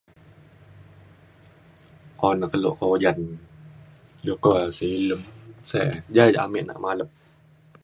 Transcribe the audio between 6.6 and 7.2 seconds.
nak malep.